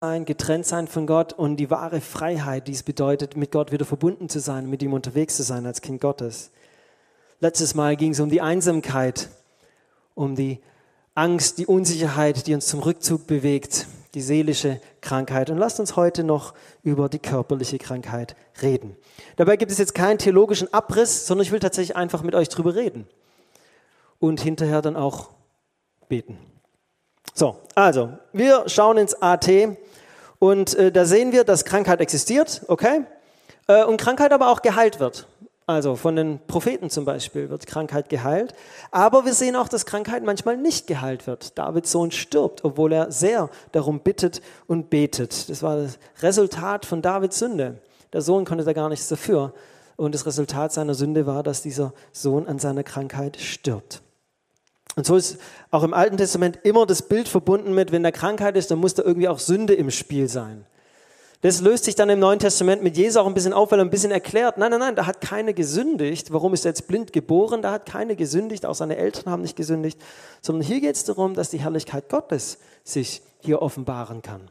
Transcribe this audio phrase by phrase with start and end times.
[0.00, 3.84] sein, getrennt sein von Gott und die wahre Freiheit, die es bedeutet, mit Gott wieder
[3.84, 6.52] verbunden zu sein, mit ihm unterwegs zu sein als Kind Gottes.
[7.40, 9.28] Letztes Mal ging es um die Einsamkeit,
[10.14, 10.60] um die
[11.16, 15.50] Angst, die Unsicherheit, die uns zum Rückzug bewegt, die seelische Krankheit.
[15.50, 16.54] Und lasst uns heute noch
[16.84, 18.96] über die körperliche Krankheit reden.
[19.34, 22.76] Dabei gibt es jetzt keinen theologischen Abriss, sondern ich will tatsächlich einfach mit euch drüber
[22.76, 23.08] reden
[24.20, 25.30] und hinterher dann auch
[26.08, 26.38] beten.
[27.34, 29.48] So, also, wir schauen ins AT
[30.38, 33.04] und äh, da sehen wir, dass Krankheit existiert, okay?
[33.66, 35.26] Äh, und Krankheit aber auch geheilt wird.
[35.68, 38.54] Also von den Propheten zum Beispiel wird Krankheit geheilt.
[38.90, 41.58] Aber wir sehen auch, dass Krankheit manchmal nicht geheilt wird.
[41.58, 45.50] Davids Sohn stirbt, obwohl er sehr darum bittet und betet.
[45.50, 47.82] Das war das Resultat von Davids Sünde.
[48.14, 49.52] Der Sohn konnte da gar nichts dafür.
[49.96, 54.00] Und das Resultat seiner Sünde war, dass dieser Sohn an seiner Krankheit stirbt.
[54.98, 55.38] Und so ist
[55.70, 58.94] auch im Alten Testament immer das Bild verbunden mit, wenn da Krankheit ist, dann muss
[58.94, 60.66] da irgendwie auch Sünde im Spiel sein.
[61.40, 63.84] Das löst sich dann im Neuen Testament mit Jesus auch ein bisschen auf, weil er
[63.84, 66.32] ein bisschen erklärt, nein, nein, nein, da hat keine gesündigt.
[66.32, 67.62] Warum ist er jetzt blind geboren?
[67.62, 70.00] Da hat keine gesündigt, auch seine Eltern haben nicht gesündigt,
[70.42, 74.50] sondern hier geht es darum, dass die Herrlichkeit Gottes sich hier offenbaren kann.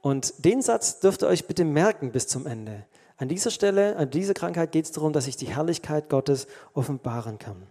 [0.00, 2.86] Und den Satz dürft ihr euch bitte merken bis zum Ende.
[3.18, 7.38] An dieser Stelle, an dieser Krankheit geht es darum, dass sich die Herrlichkeit Gottes offenbaren
[7.38, 7.66] kann.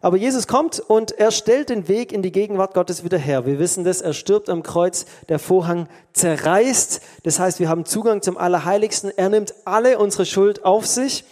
[0.00, 3.46] Aber Jesus kommt und er stellt den Weg in die Gegenwart Gottes wieder her.
[3.46, 7.00] Wir wissen das, er stirbt am Kreuz, der Vorhang zerreißt.
[7.24, 9.10] Das heißt, wir haben Zugang zum Allerheiligsten.
[9.16, 11.24] Er nimmt alle unsere Schuld auf sich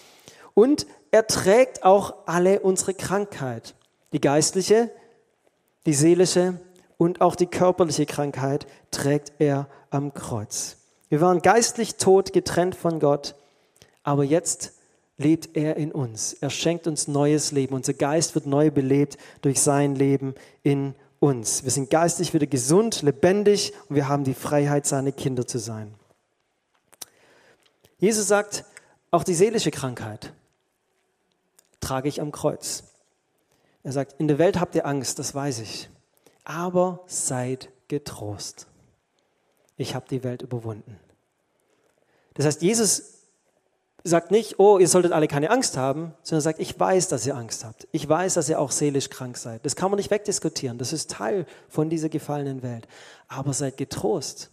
[0.54, 3.74] und er trägt auch alle unsere Krankheit.
[4.12, 4.90] Die geistliche,
[5.86, 6.54] die seelische
[6.98, 10.78] und auch die körperliche Krankheit trägt er am Kreuz.
[11.08, 13.36] Wir waren geistlich tot, getrennt von Gott,
[14.02, 14.72] aber jetzt
[15.18, 16.34] lebt er in uns.
[16.34, 17.74] Er schenkt uns neues Leben.
[17.74, 21.64] Unser Geist wird neu belebt durch sein Leben in uns.
[21.64, 25.94] Wir sind geistlich wieder gesund, lebendig und wir haben die Freiheit, seine Kinder zu sein.
[27.98, 28.64] Jesus sagt,
[29.10, 30.32] auch die seelische Krankheit
[31.80, 32.84] trage ich am Kreuz.
[33.82, 35.88] Er sagt, in der Welt habt ihr Angst, das weiß ich,
[36.44, 38.66] aber seid getrost.
[39.76, 40.98] Ich habe die Welt überwunden.
[42.34, 43.15] Das heißt, Jesus
[44.06, 47.36] sagt nicht, oh, ihr solltet alle keine Angst haben, sondern sagt, ich weiß, dass ihr
[47.36, 47.88] Angst habt.
[47.92, 49.64] Ich weiß, dass ihr auch seelisch krank seid.
[49.64, 50.78] Das kann man nicht wegdiskutieren.
[50.78, 52.86] Das ist Teil von dieser gefallenen Welt.
[53.28, 54.50] Aber seid getrost.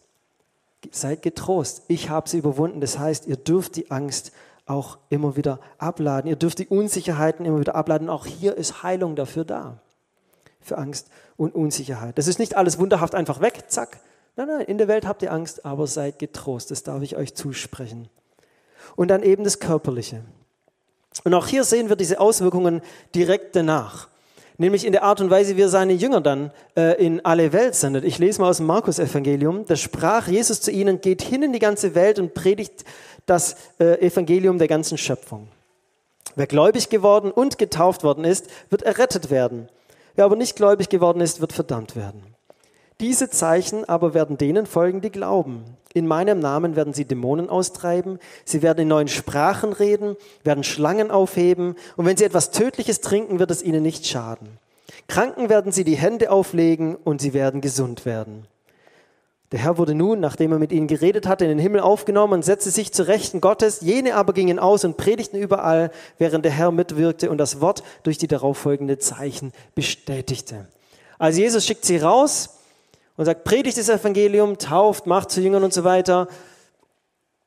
[0.92, 1.84] Seid getrost.
[1.88, 2.82] Ich habe sie überwunden.
[2.82, 4.32] Das heißt, ihr dürft die Angst
[4.66, 6.30] auch immer wieder abladen.
[6.30, 8.10] Ihr dürft die Unsicherheiten immer wieder abladen.
[8.10, 9.80] Auch hier ist Heilung dafür da.
[10.62, 12.18] Für Angst und Unsicherheit.
[12.18, 14.00] Das ist nicht alles wunderhaft einfach weg, zack.
[14.36, 16.72] Nein, nein, in der Welt habt ihr Angst, aber seid getrost.
[16.72, 18.10] Das darf ich euch zusprechen
[18.96, 20.24] und dann eben das Körperliche.
[21.24, 22.82] Und auch hier sehen wir diese Auswirkungen
[23.14, 24.08] direkt danach.
[24.58, 27.76] Nämlich in der Art und Weise, wie er seine Jünger dann äh, in alle Welt
[27.76, 28.04] sendet.
[28.04, 29.66] Ich lese mal aus dem Markus-Evangelium.
[29.66, 32.84] Da sprach Jesus zu ihnen, geht hin in die ganze Welt und predigt
[33.26, 35.48] das äh, Evangelium der ganzen Schöpfung.
[36.36, 39.70] Wer gläubig geworden und getauft worden ist, wird errettet werden.
[40.16, 42.22] Wer aber nicht gläubig geworden ist, wird verdammt werden.
[43.00, 45.64] Diese Zeichen aber werden denen folgen, die glauben.
[45.94, 51.12] In meinem Namen werden sie Dämonen austreiben, sie werden in neuen Sprachen reden, werden Schlangen
[51.12, 54.58] aufheben, und wenn sie etwas Tödliches trinken, wird es ihnen nicht schaden.
[55.08, 58.48] Kranken werden sie die Hände auflegen, und sie werden gesund werden.
[59.54, 62.44] Der Herr wurde nun, nachdem er mit ihnen geredet hatte, in den Himmel aufgenommen und
[62.44, 63.82] setzte sich zu Rechten Gottes.
[63.82, 68.18] Jene aber gingen aus und predigten überall, während der Herr mitwirkte und das Wort durch
[68.18, 70.66] die darauffolgende Zeichen bestätigte.
[71.20, 72.63] Also Jesus schickt sie raus,
[73.18, 76.28] und sagt, predigt das Evangelium, tauft, macht zu Jüngern und so weiter.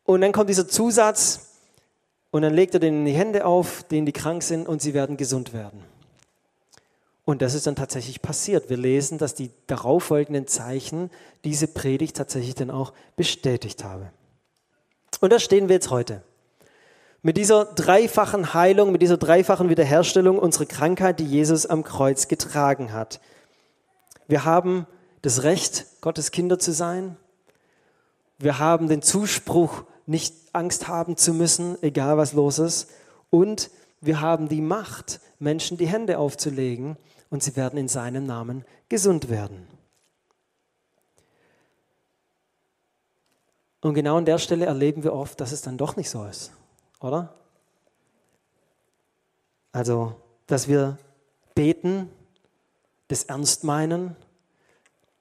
[0.05, 1.49] Und dann kommt dieser Zusatz
[2.31, 5.17] und dann legt er denen die Hände auf, denen die krank sind und sie werden
[5.17, 5.83] gesund werden.
[7.25, 8.71] Und das ist dann tatsächlich passiert.
[8.71, 11.11] Wir lesen, dass die darauffolgenden Zeichen
[11.43, 14.09] diese Predigt tatsächlich dann auch bestätigt haben.
[15.21, 16.23] Und da stehen wir jetzt heute.
[17.23, 22.93] Mit dieser dreifachen Heilung, mit dieser dreifachen Wiederherstellung unserer Krankheit, die Jesus am Kreuz getragen
[22.93, 23.21] hat.
[24.29, 24.87] Wir haben
[25.27, 27.17] das Recht, Gottes Kinder zu sein.
[28.39, 32.91] Wir haben den Zuspruch, nicht Angst haben zu müssen, egal was los ist.
[33.29, 36.97] Und wir haben die Macht, Menschen die Hände aufzulegen
[37.29, 39.67] und sie werden in seinem Namen gesund werden.
[43.81, 46.53] Und genau an der Stelle erleben wir oft, dass es dann doch nicht so ist,
[47.01, 47.35] oder?
[49.73, 50.15] Also,
[50.47, 50.99] dass wir
[51.57, 52.11] beten,
[53.09, 54.15] das ernst meinen,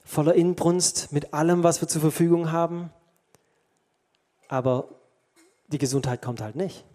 [0.05, 2.91] voller Inbrunst mit allem, was wir zur Verfügung haben.
[4.47, 4.87] Aber
[5.67, 6.85] die Gesundheit kommt halt nicht.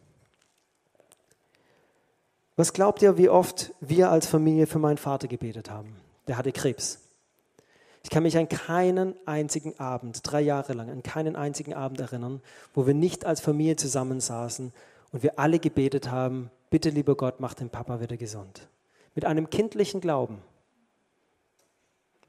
[2.56, 5.96] Was glaubt ihr, wie oft wir als Familie für meinen Vater gebetet haben?
[6.28, 7.00] Der hatte Krebs.
[8.02, 12.40] Ich kann mich an keinen einzigen Abend, drei Jahre lang, an keinen einzigen Abend erinnern,
[12.72, 14.72] wo wir nicht als Familie zusammensaßen
[15.12, 18.68] und wir alle gebetet haben, bitte lieber Gott, mach den Papa wieder gesund.
[19.14, 20.38] Mit einem kindlichen Glauben.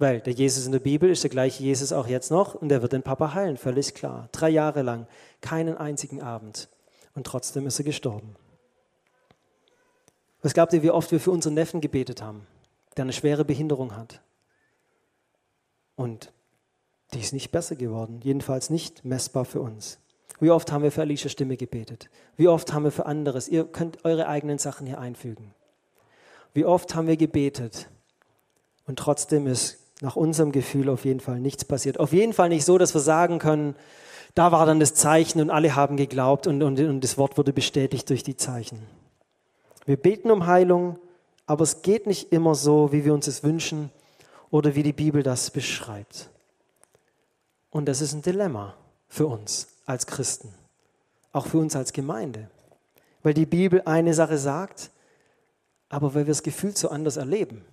[0.02, 2.82] Weil der Jesus in der Bibel ist der gleiche Jesus auch jetzt noch und er
[2.82, 4.30] wird den Papa heilen, völlig klar.
[4.32, 5.06] Drei Jahre lang,
[5.42, 6.70] keinen einzigen Abend.
[7.14, 8.36] Und trotzdem ist er gestorben.
[10.42, 12.48] Was glaubt ihr, wie oft wir für unseren Neffen gebetet haben,
[12.98, 14.22] der eine schwere Behinderung hat?
[15.96, 16.34] Und
[17.14, 20.00] die ist nicht besser geworden, jedenfalls nicht messbar für uns.
[20.40, 22.10] Wie oft haben wir für Alicia Stimme gebetet?
[22.38, 23.48] Wie oft haben wir für anderes?
[23.48, 25.54] Ihr könnt eure eigenen Sachen hier einfügen.
[26.56, 27.88] Wie oft haben wir gebetet
[28.88, 32.00] und trotzdem ist nach unserem Gefühl auf jeden Fall nichts passiert.
[32.00, 33.76] Auf jeden Fall nicht so, dass wir sagen können,
[34.34, 37.54] da war dann das Zeichen und alle haben geglaubt und, und, und das Wort wurde
[37.54, 38.80] bestätigt durch die Zeichen.
[39.86, 40.98] Wir beten um Heilung,
[41.46, 43.92] aber es geht nicht immer so, wie wir uns es wünschen
[44.50, 46.30] oder wie die Bibel das beschreibt.
[47.70, 48.76] Und das ist ein Dilemma
[49.08, 50.54] für uns als Christen,
[51.32, 52.50] auch für uns als Gemeinde,
[53.22, 54.90] weil die Bibel eine Sache sagt,
[55.90, 57.66] aber weil wir das Gefühl so anders erleben.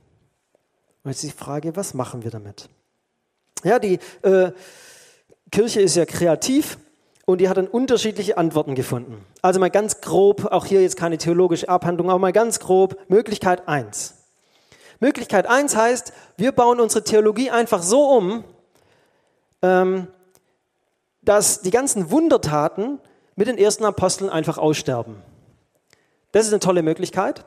[1.02, 2.68] Und jetzt die Frage, was machen wir damit?
[3.64, 4.52] Ja, die äh,
[5.50, 6.78] Kirche ist ja kreativ
[7.24, 9.24] und die hat dann unterschiedliche Antworten gefunden.
[9.42, 13.68] Also mal ganz grob, auch hier jetzt keine theologische Abhandlung, aber mal ganz grob, Möglichkeit
[13.68, 14.14] 1.
[15.00, 18.44] Möglichkeit 1 heißt, wir bauen unsere Theologie einfach so um,
[19.62, 20.08] ähm,
[21.22, 22.98] dass die ganzen Wundertaten
[23.36, 25.16] mit den ersten Aposteln einfach aussterben.
[26.32, 27.44] Das ist eine tolle Möglichkeit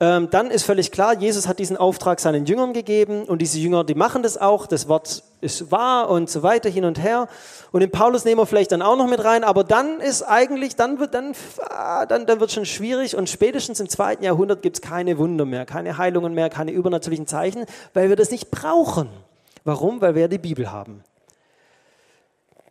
[0.00, 3.84] ähm, dann ist völlig klar, Jesus hat diesen Auftrag seinen Jüngern gegeben und diese Jünger,
[3.84, 7.28] die machen das auch, das Wort ist wahr und so weiter hin und her.
[7.70, 10.74] Und den Paulus nehmen wir vielleicht dann auch noch mit rein, aber dann ist eigentlich,
[10.74, 14.76] dann wird dann, ah, dann, dann wird schon schwierig und spätestens im zweiten Jahrhundert gibt
[14.76, 19.08] es keine Wunder mehr, keine Heilungen mehr, keine übernatürlichen Zeichen, weil wir das nicht brauchen.
[19.62, 20.00] Warum?
[20.00, 21.04] Weil wir die Bibel haben.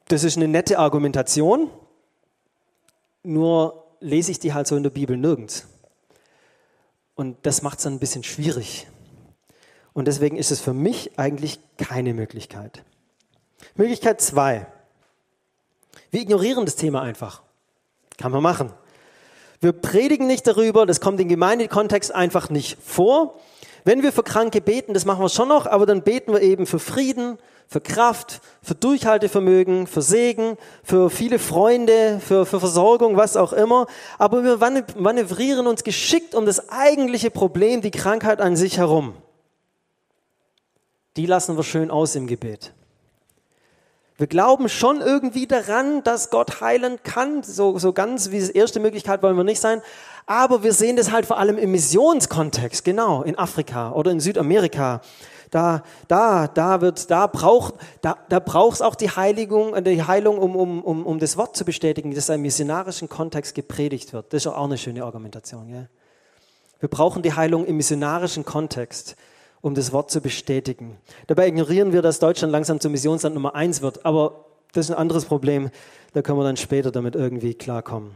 [0.09, 1.69] Das ist eine nette Argumentation,
[3.23, 5.67] nur lese ich die halt so in der Bibel nirgends.
[7.15, 8.87] Und das macht es dann ein bisschen schwierig.
[9.93, 12.83] Und deswegen ist es für mich eigentlich keine Möglichkeit.
[13.75, 14.67] Möglichkeit zwei.
[16.09, 17.43] Wir ignorieren das Thema einfach.
[18.17, 18.73] Kann man machen.
[19.61, 23.39] Wir predigen nicht darüber, das kommt im Gemeindekontext einfach nicht vor.
[23.85, 26.65] Wenn wir für Kranke beten, das machen wir schon noch, aber dann beten wir eben
[26.65, 27.37] für Frieden,
[27.67, 33.87] für Kraft, für Durchhaltevermögen, für Segen, für viele Freunde, für, für Versorgung, was auch immer.
[34.17, 34.57] Aber wir
[34.97, 39.15] manövrieren uns geschickt um das eigentliche Problem, die Krankheit an sich herum.
[41.17, 42.73] Die lassen wir schön aus im Gebet.
[44.23, 47.43] Wir glauben schon irgendwie daran, dass Gott heilen kann.
[47.43, 49.81] So, so ganz wie die erste Möglichkeit wollen wir nicht sein.
[50.25, 55.01] Aber wir sehen das halt vor allem im Missionskontext, genau, in Afrika oder in Südamerika
[55.51, 60.01] da, da, da wird, da braucht, da, da braucht es auch die Heiligung, äh, die
[60.01, 64.31] Heilung, um, um, um, um das Wort zu bestätigen, das im missionarischen Kontext gepredigt wird.
[64.31, 65.67] Das ist auch eine schöne Argumentation.
[65.67, 65.89] Gell?
[66.79, 69.17] Wir brauchen die Heilung im missionarischen Kontext,
[69.63, 70.97] um das Wort zu bestätigen.
[71.27, 74.05] Dabei ignorieren wir, dass Deutschland langsam zum Missionsland Nummer eins wird.
[74.05, 74.43] Aber
[74.73, 75.71] das ist ein anderes Problem.
[76.11, 78.11] Da können wir dann später damit irgendwie klarkommen.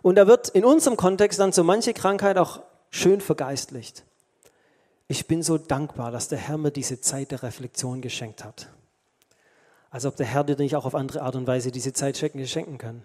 [0.00, 4.02] Und da wird in unserem Kontext dann so manche Krankheit auch schön vergeistlicht.
[5.08, 8.70] Ich bin so dankbar, dass der Herr mir diese Zeit der Reflexion geschenkt hat.
[9.90, 12.78] Als ob der Herr dir nicht auch auf andere Art und Weise diese Zeit schenken
[12.78, 13.02] kann.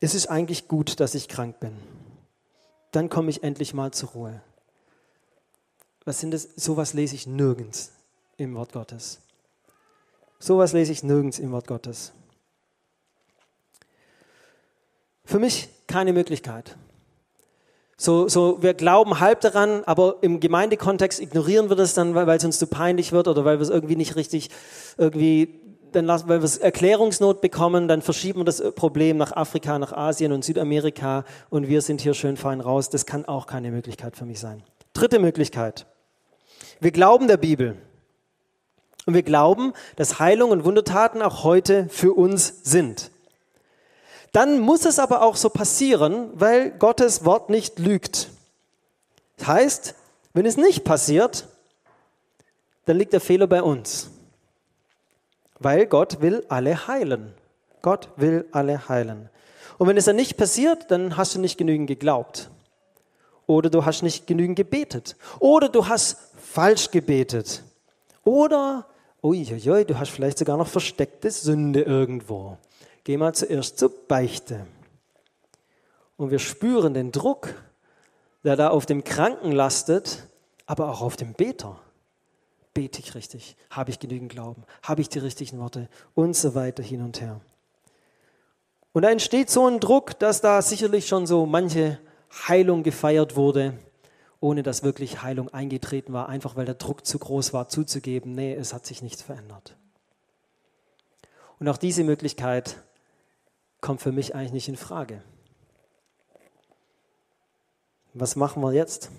[0.00, 1.95] Es ist eigentlich gut, dass ich krank bin.
[2.92, 4.42] Dann komme ich endlich mal zur Ruhe.
[6.04, 6.48] Was sind das?
[6.56, 7.92] Sowas lese ich nirgends
[8.36, 9.20] im Wort Gottes.
[10.38, 12.12] Sowas lese ich nirgends im Wort Gottes.
[15.24, 16.76] Für mich keine Möglichkeit.
[17.98, 22.44] So, so, wir glauben halb daran, aber im Gemeindekontext ignorieren wir das dann, weil, es
[22.44, 24.50] uns zu peinlich wird oder weil wir es irgendwie nicht richtig,
[24.98, 25.60] irgendwie,
[25.96, 30.32] dann lassen, weil wir Erklärungsnot bekommen, dann verschieben wir das Problem nach Afrika, nach Asien
[30.32, 32.90] und Südamerika und wir sind hier schön fein raus.
[32.90, 34.62] Das kann auch keine Möglichkeit für mich sein.
[34.92, 35.86] Dritte Möglichkeit.
[36.80, 37.76] Wir glauben der Bibel.
[39.06, 43.10] Und wir glauben, dass Heilung und Wundertaten auch heute für uns sind.
[44.32, 48.28] Dann muss es aber auch so passieren, weil Gottes Wort nicht lügt.
[49.38, 49.94] Das heißt,
[50.34, 51.46] wenn es nicht passiert,
[52.84, 54.10] dann liegt der Fehler bei uns.
[55.58, 57.34] Weil Gott will alle heilen.
[57.82, 59.30] Gott will alle heilen.
[59.78, 62.50] Und wenn es dann nicht passiert, dann hast du nicht genügend geglaubt.
[63.46, 65.16] Oder du hast nicht genügend gebetet.
[65.38, 67.62] Oder du hast falsch gebetet.
[68.24, 68.86] Oder,
[69.22, 72.58] uiuiui, du hast vielleicht sogar noch versteckte Sünde irgendwo
[73.06, 74.66] geh mal zuerst zur Beichte.
[76.16, 77.54] Und wir spüren den Druck,
[78.42, 80.26] der da auf dem Kranken lastet,
[80.66, 81.78] aber auch auf den Beter.
[82.76, 83.56] Bete ich richtig?
[83.70, 84.64] Habe ich genügend Glauben?
[84.82, 85.88] Habe ich die richtigen Worte?
[86.14, 87.40] Und so weiter hin und her.
[88.92, 91.98] Und da entsteht so ein Druck, dass da sicherlich schon so manche
[92.46, 93.78] Heilung gefeiert wurde,
[94.40, 98.52] ohne dass wirklich Heilung eingetreten war, einfach weil der Druck zu groß war, zuzugeben, nee,
[98.52, 99.74] es hat sich nichts verändert.
[101.58, 102.76] Und auch diese Möglichkeit
[103.80, 105.22] kommt für mich eigentlich nicht in Frage.
[108.12, 109.10] Was machen wir jetzt?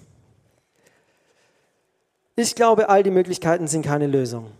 [2.39, 4.51] Ich glaube, all die Möglichkeiten sind keine Lösung.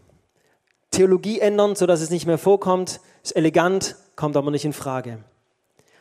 [0.90, 5.20] Theologie ändern, sodass es nicht mehr vorkommt, ist elegant, kommt aber nicht in Frage.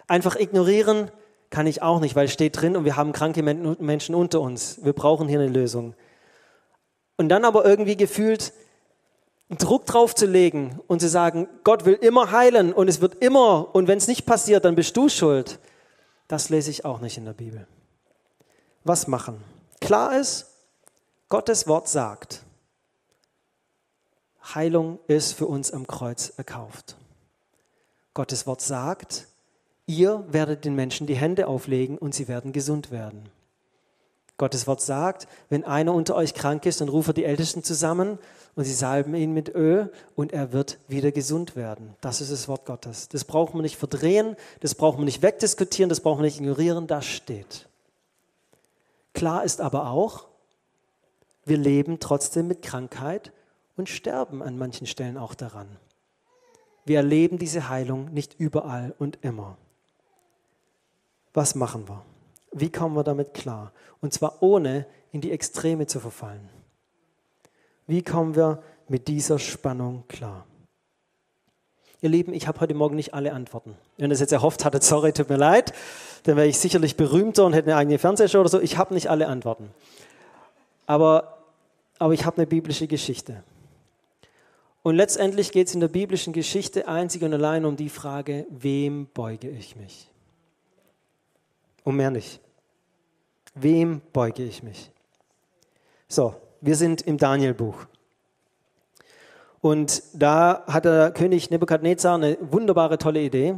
[0.06, 1.10] Einfach ignorieren
[1.50, 4.82] kann ich auch nicht, weil es steht drin und wir haben kranke Menschen unter uns.
[4.84, 5.92] Wir brauchen hier eine Lösung.
[7.18, 8.54] Und dann aber irgendwie gefühlt
[9.50, 13.74] Druck drauf zu legen und zu sagen, Gott will immer heilen und es wird immer
[13.74, 15.58] und wenn es nicht passiert, dann bist du schuld.
[16.26, 17.66] Das lese ich auch nicht in der Bibel.
[18.82, 19.44] Was machen?
[19.82, 20.55] Klar ist,
[21.28, 22.42] Gottes Wort sagt,
[24.54, 26.96] Heilung ist für uns am Kreuz erkauft.
[28.14, 29.26] Gottes Wort sagt,
[29.86, 33.28] ihr werdet den Menschen die Hände auflegen und sie werden gesund werden.
[34.38, 38.20] Gottes Wort sagt, wenn einer unter euch krank ist, dann rufe die Ältesten zusammen
[38.54, 41.96] und sie salben ihn mit Öl und er wird wieder gesund werden.
[42.02, 43.08] Das ist das Wort Gottes.
[43.08, 46.86] Das braucht man nicht verdrehen, das braucht man nicht wegdiskutieren, das braucht man nicht ignorieren,
[46.86, 47.68] das steht.
[49.12, 50.26] Klar ist aber auch,
[51.46, 53.32] wir leben trotzdem mit Krankheit
[53.76, 55.68] und sterben an manchen Stellen auch daran.
[56.84, 59.56] Wir erleben diese Heilung nicht überall und immer.
[61.32, 62.02] Was machen wir?
[62.52, 63.72] Wie kommen wir damit klar?
[64.00, 66.48] Und zwar ohne in die Extreme zu verfallen.
[67.86, 70.46] Wie kommen wir mit dieser Spannung klar?
[72.02, 73.76] Ihr Lieben, ich habe heute Morgen nicht alle Antworten.
[73.96, 75.72] Wenn ihr das jetzt erhofft hattet, sorry, tut mir leid,
[76.24, 78.60] dann wäre ich sicherlich berühmter und hätte eine eigene Fernsehshow oder so.
[78.60, 79.70] Ich habe nicht alle Antworten.
[80.86, 81.35] Aber,
[81.98, 83.42] aber ich habe eine biblische Geschichte.
[84.82, 89.06] Und letztendlich geht es in der biblischen Geschichte einzig und allein um die Frage, wem
[89.06, 90.08] beuge ich mich?
[91.82, 92.40] Um mehr nicht.
[93.54, 94.90] Wem beuge ich mich?
[96.08, 97.86] So, wir sind im Daniel-Buch.
[99.60, 103.56] Und da hat der König Nebukadnezar eine wunderbare, tolle Idee.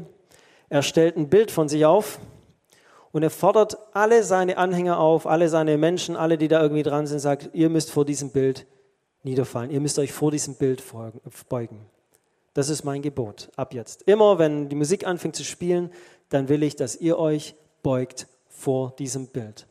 [0.71, 2.19] Er stellt ein Bild von sich auf
[3.13, 7.07] und er fordert alle seine Anhänger auf, alle seine Menschen, alle, die da irgendwie dran
[7.07, 8.67] sind, sagt, ihr müsst vor diesem Bild
[9.23, 9.71] niederfallen.
[9.71, 10.83] Ihr müsst euch vor diesem Bild
[11.49, 11.87] beugen.
[12.55, 14.03] Das ist mein Gebot ab jetzt.
[14.03, 15.91] Immer wenn die Musik anfängt zu spielen,
[16.29, 19.67] dann will ich, dass ihr euch beugt vor diesem Bild.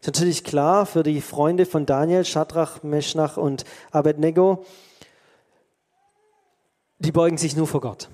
[0.00, 4.64] Ist natürlich klar für die Freunde von Daniel, Shadrach, Meschnach und Abednego,
[6.98, 8.08] die beugen sich nur vor Gott.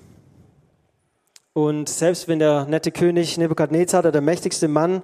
[1.59, 5.03] Und selbst wenn der nette König Nebukadnezar, der mächtigste Mann,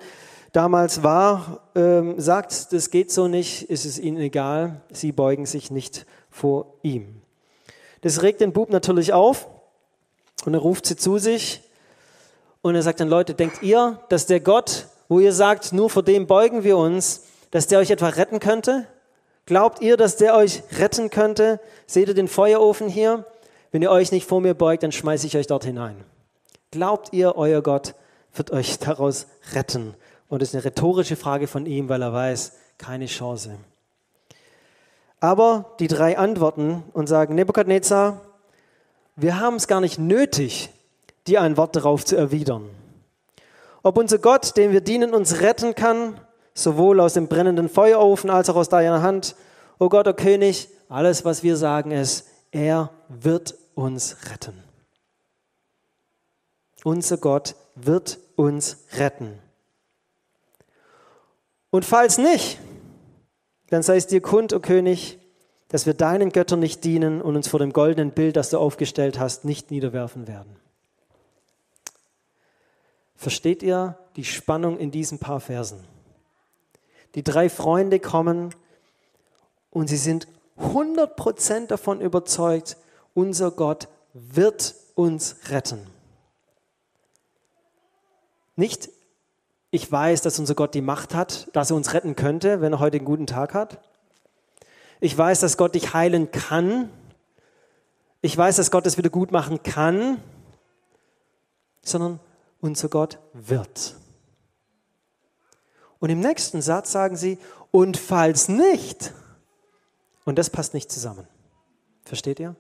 [0.54, 5.70] damals war, ähm, sagt, das geht so nicht, ist es ihnen egal, sie beugen sich
[5.70, 7.22] nicht vor ihm.
[8.04, 9.50] Das regt den Bub natürlich auf
[10.46, 11.62] und er ruft sie zu sich
[12.62, 16.04] und er sagt dann, Leute, denkt ihr, dass der Gott, wo ihr sagt, nur vor
[16.04, 18.88] dem beugen wir uns, dass der euch etwa retten könnte?
[19.46, 21.60] Glaubt ihr, dass der euch retten könnte?
[21.86, 23.26] Seht ihr den Feuerofen hier?
[23.74, 26.06] Wenn ihr euch nicht vor mir beugt, dann schmeiße ich euch dort hinein.
[26.76, 27.96] Glaubt ihr, euer Gott
[28.34, 29.94] wird euch daraus retten?
[30.28, 33.56] Und das ist eine rhetorische Frage von ihm, weil er weiß, keine Chance.
[35.22, 38.20] Aber die drei antworten und sagen, Nebukadnezar,
[39.16, 40.70] wir haben es gar nicht nötig,
[41.28, 42.70] dir ein Wort darauf zu erwidern.
[43.82, 46.20] Ob unser Gott, dem wir dienen, uns retten kann,
[46.54, 49.38] sowohl aus dem brennenden Feuerofen als auch aus deiner Hand.
[49.80, 54.65] O Gott, o König, alles, was wir sagen, ist, er wird uns retten.
[56.86, 59.40] Unser Gott wird uns retten.
[61.72, 62.60] Und falls nicht,
[63.72, 65.18] dann sei es dir kund, o oh König,
[65.68, 69.18] dass wir deinen Göttern nicht dienen und uns vor dem goldenen Bild, das du aufgestellt
[69.18, 70.58] hast, nicht niederwerfen werden.
[73.16, 75.84] Versteht ihr die Spannung in diesen paar Versen?
[77.16, 78.54] Die drei Freunde kommen
[79.72, 80.28] und sie sind
[80.60, 82.78] 100% davon überzeugt,
[83.16, 85.95] unser Gott wird uns retten.
[88.56, 88.90] Nicht
[89.76, 92.80] ich weiß, dass unser Gott die Macht hat, dass er uns retten könnte, wenn er
[92.80, 93.82] heute einen guten Tag hat.
[95.02, 96.90] Ich weiß, dass Gott dich heilen kann.
[98.22, 100.24] Ich weiß, dass Gott es wieder gut machen kann,
[101.82, 102.22] sondern
[102.62, 103.96] unser Gott wird.
[106.00, 107.38] Und im nächsten Satz sagen sie,
[107.72, 109.12] und falls nicht,
[110.24, 111.28] und das passt nicht zusammen.
[112.06, 112.56] Versteht ihr?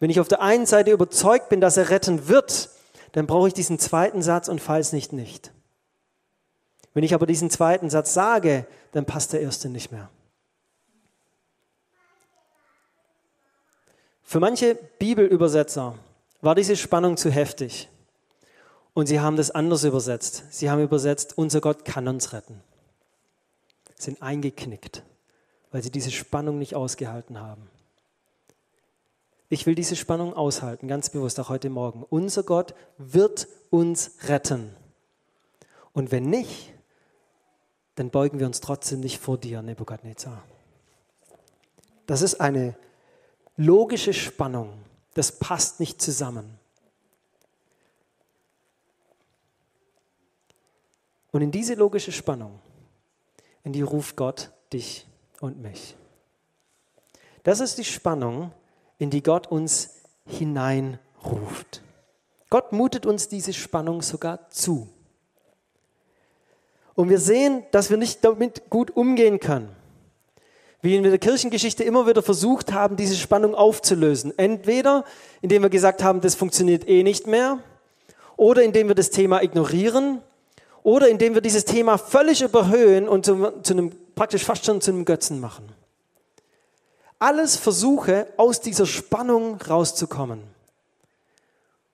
[0.00, 2.68] Wenn ich auf der einen Seite überzeugt bin, dass er retten wird,
[3.14, 5.52] dann brauche ich diesen zweiten Satz und falls nicht nicht.
[6.94, 10.10] Wenn ich aber diesen zweiten Satz sage, dann passt der erste nicht mehr.
[14.24, 15.96] Für manche Bibelübersetzer
[16.40, 17.88] war diese Spannung zu heftig.
[18.94, 20.42] Und sie haben das anders übersetzt.
[20.50, 22.60] Sie haben übersetzt, unser Gott kann uns retten.
[23.96, 25.04] Sind eingeknickt,
[25.70, 27.70] weil sie diese Spannung nicht ausgehalten haben.
[29.54, 32.02] Ich will diese Spannung aushalten, ganz bewusst, auch heute Morgen.
[32.02, 34.74] Unser Gott wird uns retten.
[35.92, 36.74] Und wenn nicht,
[37.94, 40.42] dann beugen wir uns trotzdem nicht vor dir, Nebukadnezar.
[42.06, 42.76] Das ist eine
[43.56, 44.72] logische Spannung.
[45.14, 46.58] Das passt nicht zusammen.
[51.30, 52.58] Und in diese logische Spannung,
[53.62, 55.06] in die ruft Gott dich
[55.40, 55.94] und mich.
[57.44, 58.50] Das ist die Spannung,
[59.04, 59.90] in die Gott uns
[60.26, 61.82] hineinruft.
[62.48, 64.88] Gott mutet uns diese Spannung sogar zu.
[66.94, 69.68] Und wir sehen, dass wir nicht damit gut umgehen können.
[70.80, 74.32] Wie wir in der Kirchengeschichte immer wieder versucht haben, diese Spannung aufzulösen.
[74.38, 75.04] Entweder
[75.42, 77.58] indem wir gesagt haben, das funktioniert eh nicht mehr,
[78.38, 80.22] oder indem wir das Thema ignorieren,
[80.82, 84.92] oder indem wir dieses Thema völlig überhöhen und zu, zu einem, praktisch fast schon zu
[84.92, 85.73] einem Götzen machen.
[87.24, 90.42] Alles Versuche, aus dieser Spannung rauszukommen.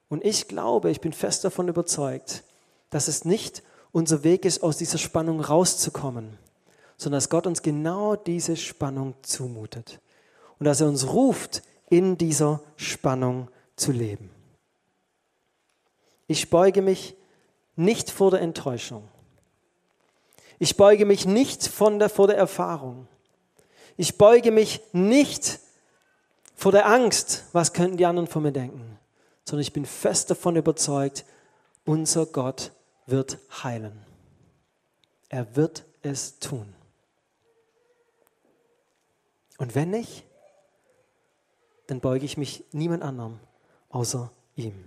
[0.09, 2.43] Und ich glaube, ich bin fest davon überzeugt,
[2.91, 6.37] dass es nicht unser Weg ist, aus dieser Spannung rauszukommen,
[6.97, 10.01] sondern dass Gott uns genau diese Spannung zumutet
[10.59, 13.47] und dass er uns ruft, in dieser Spannung
[13.77, 14.31] zu leben.
[16.27, 17.15] Ich beuge mich
[17.77, 19.07] nicht vor der Enttäuschung.
[20.59, 23.07] Ich beuge mich nicht von der, vor der Erfahrung.
[24.01, 25.59] Ich beuge mich nicht
[26.55, 28.99] vor der Angst, was könnten die anderen von mir denken,
[29.45, 31.27] sondern ich bin fest davon überzeugt,
[31.85, 32.73] unser Gott
[33.05, 33.93] wird heilen.
[35.29, 36.73] Er wird es tun.
[39.59, 40.25] Und wenn nicht,
[41.87, 43.39] dann beuge ich mich niemand anderem
[43.91, 44.83] außer ihm.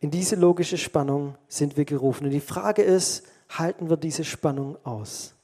[0.00, 2.24] In diese logische Spannung sind wir gerufen.
[2.24, 5.34] Und die Frage ist, halten wir diese Spannung aus?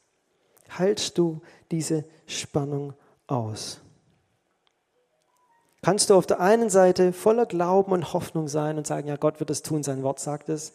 [0.69, 2.95] Haltst du diese Spannung
[3.27, 3.81] aus?
[5.83, 9.39] Kannst du auf der einen Seite voller Glauben und Hoffnung sein und sagen, ja, Gott
[9.41, 10.73] wird es tun, sein Wort sagt es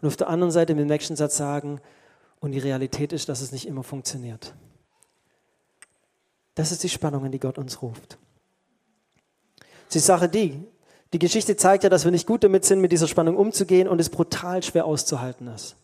[0.00, 1.80] und auf der anderen Seite mit dem nächsten Satz sagen,
[2.40, 4.52] und die Realität ist, dass es nicht immer funktioniert.
[6.56, 8.18] Das ist die Spannung, in die Gott uns ruft.
[9.94, 10.60] Die Sache die,
[11.12, 14.00] die Geschichte zeigt ja, dass wir nicht gut damit sind, mit dieser Spannung umzugehen und
[14.00, 15.76] es brutal schwer auszuhalten ist.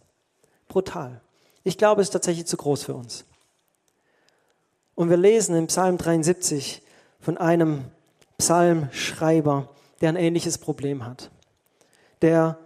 [0.66, 1.20] Brutal.
[1.62, 3.24] Ich glaube, es ist tatsächlich zu groß für uns.
[4.98, 6.82] Und wir lesen im Psalm 73
[7.20, 7.84] von einem
[8.36, 9.68] Psalmschreiber,
[10.00, 11.30] der ein ähnliches Problem hat.
[12.20, 12.58] Der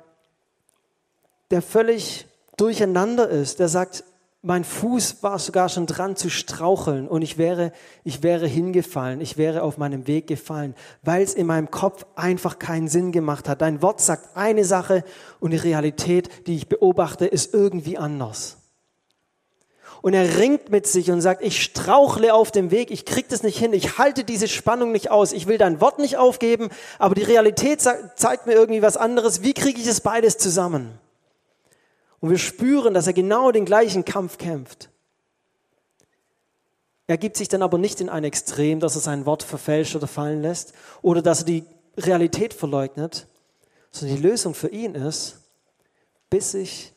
[1.50, 2.24] der völlig
[2.56, 4.04] durcheinander ist, der sagt,
[4.40, 7.70] mein Fuß war sogar schon dran zu straucheln und ich wäre,
[8.02, 12.58] ich wäre hingefallen, ich wäre auf meinem Weg gefallen, weil es in meinem Kopf einfach
[12.58, 13.60] keinen Sinn gemacht hat.
[13.60, 15.04] Dein Wort sagt eine Sache
[15.38, 18.56] und die Realität, die ich beobachte, ist irgendwie anders.
[20.02, 23.44] Und er ringt mit sich und sagt, ich strauchle auf dem Weg, ich krieg das
[23.44, 27.14] nicht hin, ich halte diese Spannung nicht aus, ich will dein Wort nicht aufgeben, aber
[27.14, 29.42] die Realität zeigt mir irgendwie was anderes.
[29.42, 30.98] Wie kriege ich es beides zusammen?
[32.18, 34.90] Und wir spüren, dass er genau den gleichen Kampf kämpft.
[37.06, 40.06] Er gibt sich dann aber nicht in ein Extrem, dass er sein Wort verfälscht oder
[40.06, 41.64] fallen lässt oder dass er die
[41.96, 43.26] Realität verleugnet,
[43.92, 45.38] sondern die Lösung für ihn ist,
[46.30, 46.92] bis ich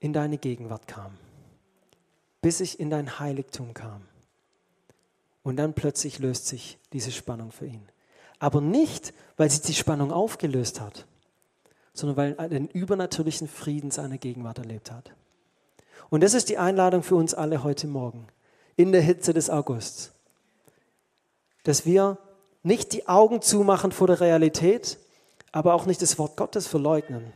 [0.00, 1.18] in deine Gegenwart kam,
[2.42, 4.02] bis ich in dein Heiligtum kam.
[5.42, 7.88] Und dann plötzlich löst sich diese Spannung für ihn.
[8.38, 11.06] Aber nicht, weil sich die Spannung aufgelöst hat,
[11.94, 15.12] sondern weil er den übernatürlichen Frieden seiner Gegenwart erlebt hat.
[16.10, 18.26] Und das ist die Einladung für uns alle heute Morgen,
[18.76, 20.12] in der Hitze des Augusts,
[21.64, 22.18] dass wir
[22.62, 24.98] nicht die Augen zumachen vor der Realität,
[25.52, 27.32] aber auch nicht das Wort Gottes verleugnen,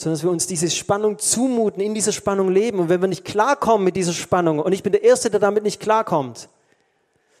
[0.00, 2.78] sondern dass wir uns diese Spannung zumuten, in dieser Spannung leben.
[2.78, 5.62] Und wenn wir nicht klarkommen mit dieser Spannung, und ich bin der Erste, der damit
[5.62, 6.48] nicht klarkommt,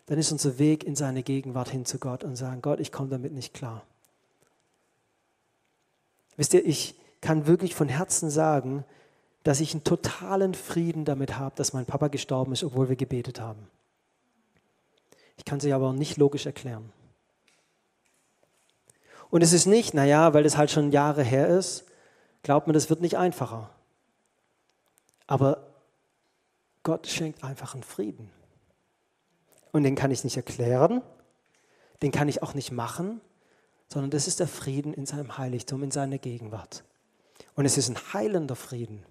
[0.04, 3.08] dann ist unser Weg in seine Gegenwart hin zu Gott und sagen, Gott, ich komme
[3.08, 3.82] damit nicht klar.
[6.36, 8.84] Wisst ihr, ich kann wirklich von Herzen sagen,
[9.42, 13.40] dass ich einen totalen Frieden damit habe, dass mein Papa gestorben ist, obwohl wir gebetet
[13.40, 13.68] haben.
[15.38, 16.92] Ich kann sie aber nicht logisch erklären.
[19.30, 21.86] Und es ist nicht, naja, weil das halt schon Jahre her ist,
[22.42, 23.70] glaubt mir, das wird nicht einfacher.
[25.26, 25.66] Aber
[26.82, 28.30] Gott schenkt einfach einen Frieden.
[29.72, 31.02] Und den kann ich nicht erklären,
[32.02, 33.20] den kann ich auch nicht machen,
[33.88, 36.84] sondern das ist der Frieden in seinem Heiligtum, in seiner Gegenwart.
[37.54, 39.04] Und es ist ein heilender Frieden.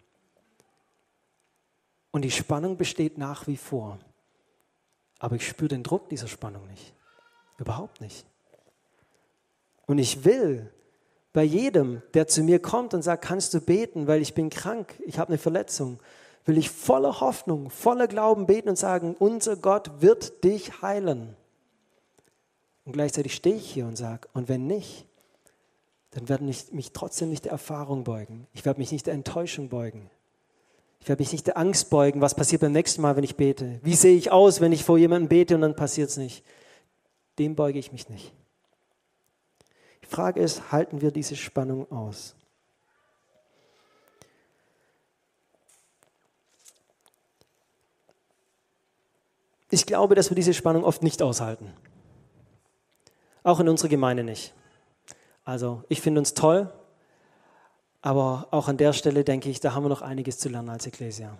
[2.11, 3.99] Und die Spannung besteht nach wie vor.
[5.19, 6.93] Aber ich spüre den Druck dieser Spannung nicht.
[7.57, 8.25] Überhaupt nicht.
[9.85, 10.71] Und ich will
[11.33, 14.95] bei jedem, der zu mir kommt und sagt, kannst du beten, weil ich bin krank,
[15.05, 15.99] ich habe eine Verletzung,
[16.45, 21.35] will ich voller Hoffnung, voller Glauben beten und sagen, unser Gott wird dich heilen.
[22.85, 25.05] Und gleichzeitig stehe ich hier und sage, und wenn nicht,
[26.11, 28.47] dann werde ich mich trotzdem nicht der Erfahrung beugen.
[28.53, 30.09] Ich werde mich nicht der Enttäuschung beugen.
[30.99, 33.79] Ich werde mich nicht der Angst beugen, was passiert beim nächsten Mal, wenn ich bete.
[33.83, 36.43] Wie sehe ich aus, wenn ich vor jemandem bete und dann passiert es nicht.
[37.37, 38.33] Dem beuge ich mich nicht.
[40.09, 42.35] Die Frage ist, halten wir diese Spannung aus?
[49.69, 51.71] Ich glaube, dass wir diese Spannung oft nicht aushalten.
[53.43, 54.55] Auch in unserer Gemeinde nicht.
[55.45, 56.73] Also ich finde uns toll,
[58.01, 60.87] aber auch an der Stelle denke ich, da haben wir noch einiges zu lernen als
[60.87, 61.37] Ekklesia.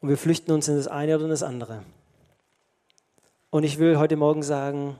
[0.00, 1.82] Und wir flüchten uns in das eine oder in das andere.
[3.50, 4.96] Und ich will heute Morgen sagen,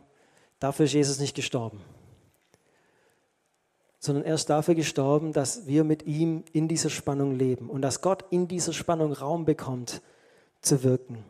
[0.59, 1.81] dafür ist Jesus nicht gestorben,
[4.01, 8.01] sondern er ist dafür gestorben, dass wir mit ihm in dieser Spannung leben und dass
[8.01, 10.01] Gott in dieser Spannung Raum bekommt
[10.63, 11.23] zu wirken.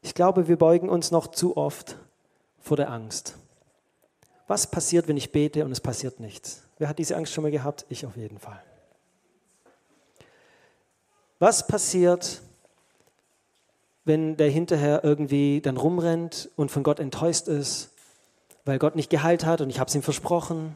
[0.00, 1.98] Ich glaube, wir beugen uns noch zu oft
[2.60, 3.34] vor der Angst.
[4.46, 6.62] Was passiert, wenn ich bete und es passiert nichts?
[6.78, 7.84] Wer hat diese Angst schon mal gehabt?
[7.88, 8.62] Ich auf jeden Fall.
[11.40, 12.42] Was passiert,
[14.04, 17.90] wenn der hinterher irgendwie dann rumrennt und von Gott enttäuscht ist,
[18.64, 20.74] weil Gott nicht geheilt hat und ich habe es ihm versprochen?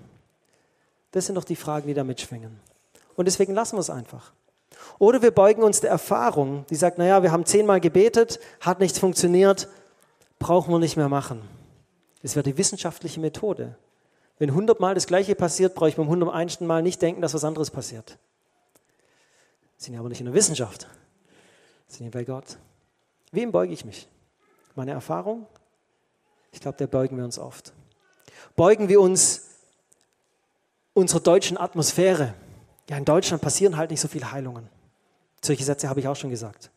[1.12, 2.59] Das sind doch die Fragen, die da mitschwingen.
[3.16, 4.33] Und deswegen lassen wir es einfach.
[4.99, 8.99] Oder wir beugen uns der Erfahrung, die sagt, naja, wir haben zehnmal gebetet, hat nichts
[8.99, 9.68] funktioniert,
[10.38, 11.42] brauchen wir nicht mehr machen.
[12.23, 13.77] Das wäre die wissenschaftliche Methode.
[14.38, 17.70] Wenn hundertmal das Gleiche passiert, brauche ich beim hunderteinsten Mal nicht denken, dass was anderes
[17.70, 18.18] passiert.
[19.77, 20.88] Sind ja aber nicht in der Wissenschaft.
[21.87, 22.59] Sind ja bei Gott.
[23.31, 24.09] Wem beuge ich mich?
[24.75, 25.47] Meine Erfahrung?
[26.55, 27.75] Ich glaube, der beugen wir uns oft.
[28.57, 29.43] Beugen wir uns
[30.95, 32.33] unserer deutschen Atmosphäre.
[32.88, 34.69] Ja, in Deutschland passieren halt nicht so viele Heilungen.
[35.43, 36.71] Solche Sätze habe ich auch schon gesagt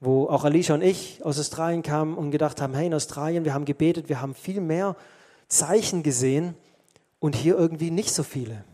[0.00, 3.54] wo auch Alicia und ich aus Australien kamen und gedacht haben, hey, in Australien, wir
[3.54, 4.96] haben gebetet, wir haben viel mehr
[5.48, 6.54] Zeichen gesehen
[7.18, 8.64] und hier irgendwie nicht so viele.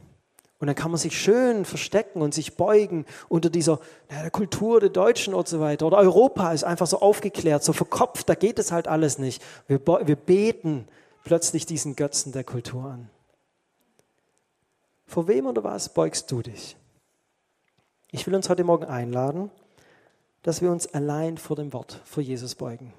[0.65, 4.81] Und dann kann man sich schön verstecken und sich beugen unter dieser na, der Kultur
[4.81, 5.87] der Deutschen und so weiter.
[5.87, 9.43] Oder Europa ist einfach so aufgeklärt, so verkopft, da geht es halt alles nicht.
[9.67, 10.89] Wir, wir beten
[11.23, 13.11] plötzlich diesen Götzen der Kultur an.
[15.05, 16.79] Vor wem oder was beugst du dich?
[18.11, 19.51] Ich will uns heute Morgen einladen,
[20.45, 22.95] dass wir uns allein vor dem Wort, vor Jesus beugen.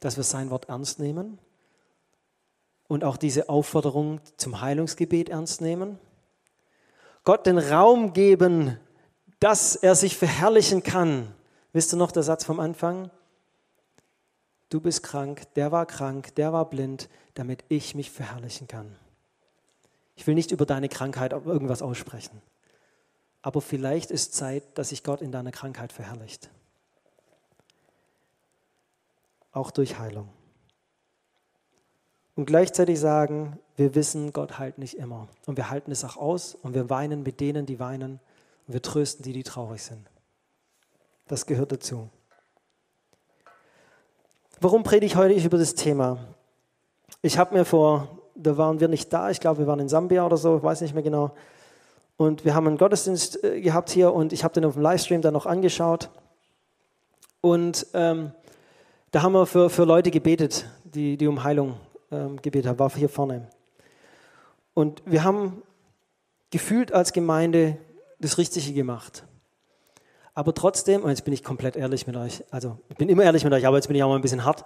[0.00, 1.38] Dass wir sein Wort ernst nehmen
[2.86, 5.98] und auch diese Aufforderung zum Heilungsgebet ernst nehmen.
[7.28, 8.80] Gott den Raum geben,
[9.38, 11.34] dass er sich verherrlichen kann.
[11.72, 13.10] Wisst ihr noch der Satz vom Anfang?
[14.70, 18.96] Du bist krank, der war krank, der war blind, damit ich mich verherrlichen kann.
[20.16, 22.40] Ich will nicht über deine Krankheit irgendwas aussprechen
[23.42, 26.50] aber vielleicht ist Zeit, dass sich Gott in deiner Krankheit verherrlicht.
[29.52, 30.28] Auch durch Heilung.
[32.38, 35.26] Und gleichzeitig sagen, wir wissen, Gott heilt nicht immer.
[35.46, 38.20] Und wir halten es auch aus und wir weinen mit denen, die weinen
[38.68, 40.06] und wir trösten die, die traurig sind.
[41.26, 42.08] Das gehört dazu.
[44.60, 46.18] Warum predige ich heute über das Thema?
[47.22, 50.24] Ich habe mir vor, da waren wir nicht da, ich glaube, wir waren in Sambia
[50.24, 51.32] oder so, ich weiß nicht mehr genau,
[52.18, 55.22] und wir haben einen Gottesdienst äh, gehabt hier und ich habe den auf dem Livestream
[55.22, 56.08] dann noch angeschaut.
[57.40, 58.30] Und ähm,
[59.10, 61.74] da haben wir für, für Leute gebetet, die, die um Heilung
[62.10, 63.48] ähm, gebetet haben, war hier vorne.
[64.74, 65.62] Und wir haben
[66.50, 67.76] gefühlt als Gemeinde
[68.18, 69.24] das Richtige gemacht.
[70.34, 73.44] Aber trotzdem, und jetzt bin ich komplett ehrlich mit euch, also ich bin immer ehrlich
[73.44, 74.64] mit euch, aber jetzt bin ich auch mal ein bisschen hart.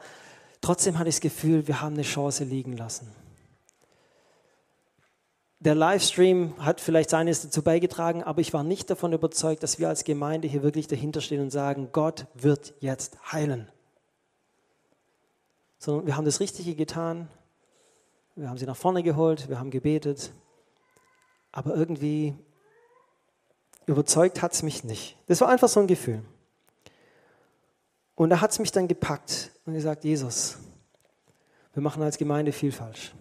[0.60, 3.10] Trotzdem hatte ich das Gefühl, wir haben eine Chance liegen lassen
[5.62, 9.88] der Livestream hat vielleicht seines dazu beigetragen, aber ich war nicht davon überzeugt, dass wir
[9.88, 13.68] als Gemeinde hier wirklich dahinter stehen und sagen, Gott wird jetzt heilen.
[15.82, 17.26] Sondern wir haben das Richtige getan,
[18.36, 20.30] wir haben sie nach vorne geholt, wir haben gebetet,
[21.50, 22.36] aber irgendwie
[23.86, 25.16] überzeugt hat es mich nicht.
[25.26, 26.22] Das war einfach so ein Gefühl.
[28.14, 30.58] Und da hat es mich dann gepackt und gesagt, Jesus,
[31.74, 33.12] wir machen als Gemeinde viel falsch.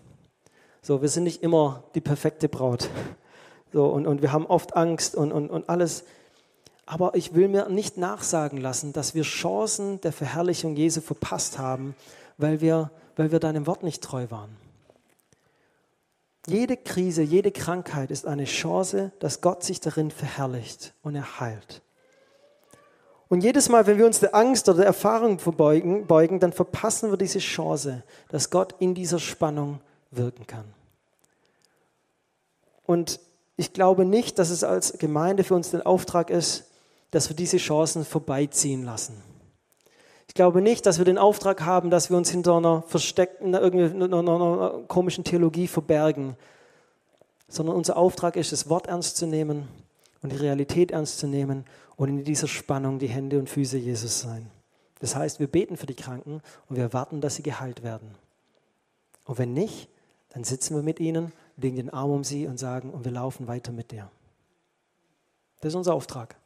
[0.84, 2.92] So, wir sind nicht immer die perfekte Braut.
[3.74, 6.04] So, und, und wir haben oft Angst und, und, und alles.
[6.86, 11.96] Aber ich will mir nicht nachsagen lassen, dass wir Chancen der Verherrlichung Jesu verpasst haben,
[12.42, 14.56] weil wir, weil wir deinem Wort nicht treu waren.
[16.48, 21.82] Jede Krise, jede Krankheit ist eine Chance, dass Gott sich darin verherrlicht und er heilt.
[23.30, 27.12] Und jedes Mal, wenn wir uns der Angst oder der Erfahrung verbeugen, beugen, dann verpassen
[27.12, 30.66] wir diese Chance, dass Gott in dieser Spannung wirken kann.
[32.86, 33.22] Und
[33.56, 36.66] ich glaube nicht, dass es als Gemeinde für uns der Auftrag ist,
[37.12, 39.31] dass wir diese Chancen vorbeiziehen lassen.
[40.32, 44.18] Ich glaube nicht, dass wir den Auftrag haben, dass wir uns hinter einer versteckten, einer,
[44.18, 46.38] einer komischen Theologie verbergen,
[47.50, 49.68] sondern unser Auftrag ist, das Wort ernst zu nehmen
[50.22, 51.66] und die Realität ernst zu nehmen
[51.98, 54.50] und in dieser Spannung die Hände und Füße Jesus sein.
[55.02, 58.16] Das heißt, wir beten für die Kranken und wir warten, dass sie geheilt werden.
[59.26, 59.90] Und wenn nicht,
[60.30, 63.50] dann sitzen wir mit ihnen, legen den Arm um sie und sagen, und wir laufen
[63.50, 64.10] weiter mit dir.
[65.60, 66.38] Das ist unser Auftrag.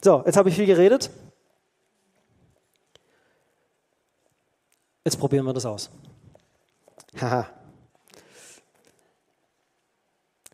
[0.00, 1.10] So, jetzt habe ich viel geredet.
[5.04, 5.90] Jetzt probieren wir das aus.
[7.20, 7.46] Haha.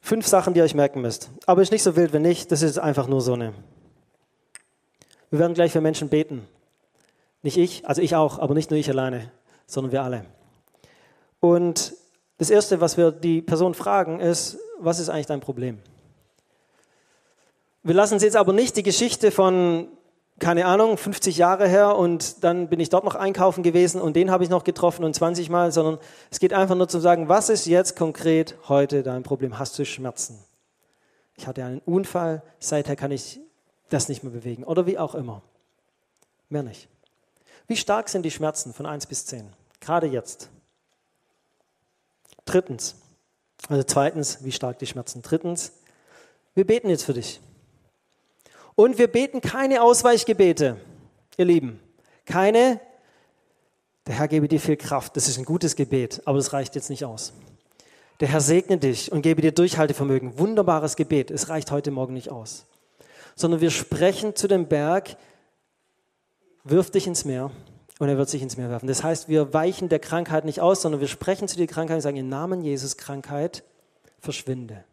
[0.00, 1.30] Fünf Sachen, die ihr euch merken müsst.
[1.46, 2.50] Aber ist nicht so wild, wenn nicht.
[2.50, 3.54] Das ist einfach nur so eine.
[5.30, 6.48] Wir werden gleich für Menschen beten.
[7.42, 9.30] Nicht ich, also ich auch, aber nicht nur ich alleine,
[9.66, 10.26] sondern wir alle.
[11.38, 11.94] Und
[12.38, 15.78] das Erste, was wir die Person fragen, ist, was ist eigentlich dein Problem?
[17.82, 19.88] Wir lassen sie jetzt aber nicht die Geschichte von
[20.40, 24.31] keine Ahnung, 50 Jahre her und dann bin ich dort noch einkaufen gewesen und den
[24.31, 25.98] habe ich noch getroffen und 20 Mal, sondern
[26.31, 29.59] es geht einfach nur zu sagen, was ist jetzt konkret heute dein Problem?
[29.59, 30.42] Hast du Schmerzen?
[31.37, 33.38] Ich hatte einen Unfall, seither kann ich
[33.90, 35.42] das nicht mehr bewegen oder wie auch immer.
[36.48, 36.88] Mehr nicht.
[37.66, 39.53] Wie stark sind die Schmerzen von 1 bis 10?
[39.79, 40.48] Gerade jetzt.
[42.46, 42.96] Drittens,
[43.68, 45.20] also zweitens, wie stark die Schmerzen.
[45.20, 45.72] Drittens,
[46.55, 47.40] wir beten jetzt für dich.
[48.80, 50.78] Und wir beten keine Ausweichgebete,
[51.36, 51.80] ihr Lieben.
[52.24, 52.80] Keine,
[54.06, 55.18] der Herr gebe dir viel Kraft.
[55.18, 57.34] Das ist ein gutes Gebet, aber das reicht jetzt nicht aus.
[58.20, 60.38] Der Herr segne dich und gebe dir Durchhaltevermögen.
[60.38, 61.30] Wunderbares Gebet.
[61.30, 62.64] Es reicht heute Morgen nicht aus.
[63.36, 65.14] Sondern wir sprechen zu dem Berg,
[66.64, 67.50] wirf dich ins Meer
[67.98, 68.86] und er wird sich ins Meer werfen.
[68.86, 72.00] Das heißt, wir weichen der Krankheit nicht aus, sondern wir sprechen zu der Krankheit und
[72.00, 73.62] sagen, im Namen Jesus Krankheit,
[74.20, 74.84] verschwinde.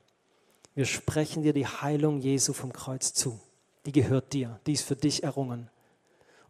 [0.76, 3.40] Wir sprechen dir die Heilung Jesu vom Kreuz zu
[3.88, 5.70] die gehört dir, die ist für dich errungen.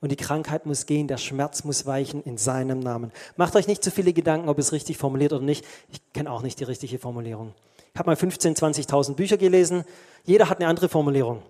[0.02, 3.12] Und die Krankheit muss gehen, der Schmerz muss weichen in seinem Namen.
[3.36, 5.64] Macht euch nicht zu viele Gedanken, ob es richtig formuliert oder nicht.
[5.90, 7.54] Ich kenne auch nicht die richtige Formulierung.
[7.94, 9.86] Ich habe mal 15.000, 20.000 Bücher gelesen.
[10.24, 11.44] Jeder hat eine andere Formulierung.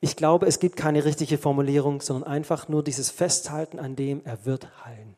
[0.00, 4.44] Ich glaube, es gibt keine richtige Formulierung, sondern einfach nur dieses Festhalten an dem, er
[4.44, 5.14] wird heilen.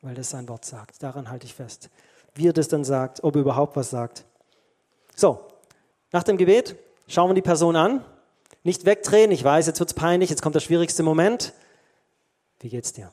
[0.00, 1.02] Weil das sein Wort sagt.
[1.02, 1.90] Daran halte ich fest.
[2.36, 4.24] Wie er das dann sagt, ob er überhaupt was sagt.
[5.16, 5.40] So,
[6.12, 6.76] nach dem Gebet
[7.08, 8.04] schauen wir die Person an
[8.68, 11.54] nicht wegdrehen, ich weiß, jetzt wird es peinlich, jetzt kommt der schwierigste Moment.
[12.60, 13.10] Wie geht's dir?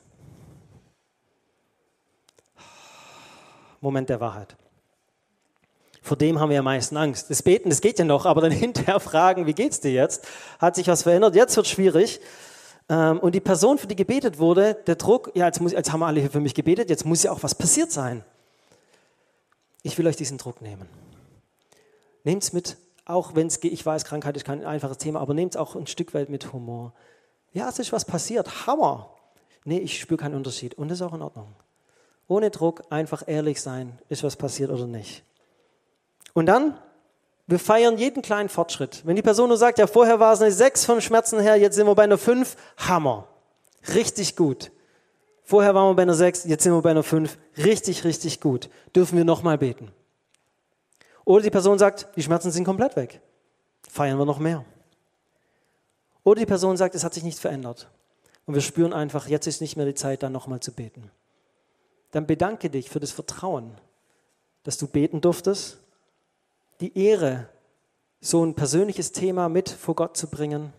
[3.80, 4.54] Moment der Wahrheit.
[6.02, 7.30] Vor dem haben wir am meisten Angst.
[7.30, 10.26] Das Beten, das geht ja noch, aber dann hinterher fragen, wie geht's dir jetzt?
[10.58, 11.34] Hat sich was verändert?
[11.34, 12.20] Jetzt wird schwierig.
[12.90, 16.02] Ähm, und die Person, für die gebetet wurde, der Druck, ja, jetzt, muss, jetzt haben
[16.02, 18.24] alle hier für mich gebetet, jetzt muss ja auch was passiert sein.
[19.82, 20.86] Ich will euch diesen Druck nehmen.
[22.24, 25.54] Nehmt es mit auch wenn es, ich weiß, Krankheit ist kein einfaches Thema, aber nehmt
[25.54, 26.92] es auch ein Stück weit mit Humor.
[27.52, 29.10] Ja, es ist was passiert, Hammer.
[29.64, 31.54] Nee, ich spüre keinen Unterschied und das ist auch in Ordnung.
[32.28, 35.22] Ohne Druck, einfach ehrlich sein, ist was passiert oder nicht.
[36.34, 36.76] Und dann,
[37.46, 39.02] wir feiern jeden kleinen Fortschritt.
[39.06, 41.76] Wenn die Person nur sagt, ja, vorher war es eine 6 vom Schmerzen her, jetzt
[41.76, 43.28] sind wir bei einer 5, Hammer.
[43.94, 44.72] Richtig gut.
[45.44, 48.68] Vorher waren wir bei einer 6, jetzt sind wir bei einer 5, richtig, richtig gut.
[48.96, 49.92] Dürfen wir nochmal beten.
[51.26, 53.20] Oder die Person sagt, die Schmerzen sind komplett weg.
[53.88, 54.64] Feiern wir noch mehr.
[56.22, 57.90] Oder die Person sagt, es hat sich nichts verändert.
[58.46, 61.10] Und wir spüren einfach, jetzt ist nicht mehr die Zeit, dann nochmal zu beten.
[62.12, 63.72] Dann bedanke dich für das Vertrauen,
[64.62, 65.78] dass du beten durftest,
[66.80, 67.48] die Ehre,
[68.20, 70.72] so ein persönliches Thema mit vor Gott zu bringen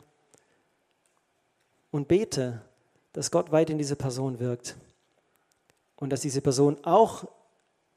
[1.91, 2.61] und bete,
[3.11, 4.77] dass Gott weit in diese Person wirkt
[5.97, 7.25] und dass diese Person auch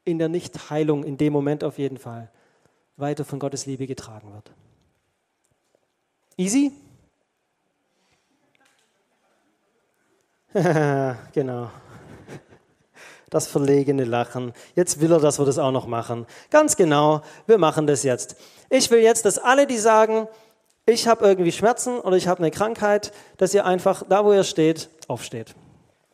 [0.03, 2.29] in der Nichtheilung, in dem Moment auf jeden Fall,
[2.97, 4.51] weiter von Gottes Liebe getragen wird.
[6.37, 6.71] Easy?
[11.33, 11.69] genau.
[13.29, 14.53] Das verlegene Lachen.
[14.75, 16.25] Jetzt will er, dass wir das auch noch machen.
[16.49, 18.35] Ganz genau, wir machen das jetzt.
[18.69, 20.27] Ich will jetzt, dass alle, die sagen,
[20.85, 24.43] ich habe irgendwie Schmerzen oder ich habe eine Krankheit, dass ihr einfach da, wo ihr
[24.43, 25.55] steht, aufsteht.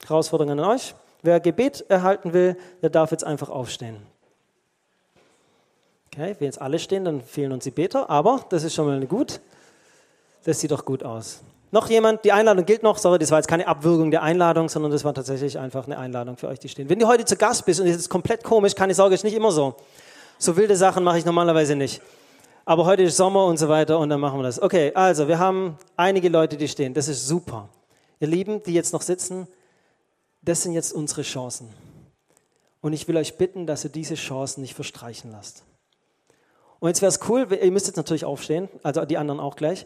[0.06, 0.94] Herausforderung an euch.
[1.24, 3.98] Wer Gebet erhalten will, der darf jetzt einfach aufstehen.
[6.18, 9.06] Okay, wenn jetzt alle stehen, dann fehlen uns die Beter, aber das ist schon mal
[9.06, 9.40] gut.
[10.46, 11.42] Das sieht doch gut aus.
[11.70, 12.26] Noch jemand?
[12.26, 12.98] Die Einladung gilt noch.
[12.98, 16.36] Sorry, das war jetzt keine Abwürgung der Einladung, sondern das war tatsächlich einfach eine Einladung
[16.36, 16.90] für euch, die stehen.
[16.90, 19.36] Wenn du heute zu Gast bist und es ist komplett komisch, keine Sorge, ist nicht
[19.36, 19.76] immer so.
[20.40, 22.02] So wilde Sachen mache ich normalerweise nicht.
[22.66, 24.60] Aber heute ist Sommer und so weiter und dann machen wir das.
[24.60, 26.96] Okay, also wir haben einige Leute, die stehen.
[26.96, 27.70] Das ist super.
[28.20, 29.48] Ihr Lieben, die jetzt noch sitzen,
[30.42, 31.70] das sind jetzt unsere Chancen.
[32.82, 35.67] Und ich will euch bitten, dass ihr diese Chancen nicht verstreichen lasst.
[36.80, 39.86] Und jetzt wäre es cool, ihr müsst jetzt natürlich aufstehen, also die anderen auch gleich.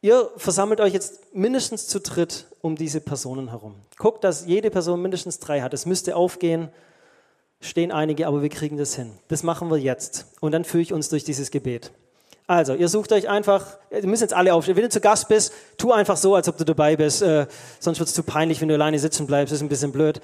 [0.00, 3.74] Ihr versammelt euch jetzt mindestens zu dritt um diese Personen herum.
[3.96, 5.74] Guckt, dass jede Person mindestens drei hat.
[5.74, 6.68] Es müsste aufgehen,
[7.60, 9.12] stehen einige, aber wir kriegen das hin.
[9.26, 10.26] Das machen wir jetzt.
[10.40, 11.90] Und dann führe ich uns durch dieses Gebet.
[12.46, 14.76] Also, ihr sucht euch einfach, ihr müsst jetzt alle aufstehen.
[14.76, 17.20] Wenn du zu Gast bist, tu einfach so, als ob du dabei bist.
[17.20, 17.46] Äh,
[17.80, 19.52] sonst wird es zu peinlich, wenn du alleine sitzen bleibst.
[19.52, 20.20] Das ist ein bisschen blöd.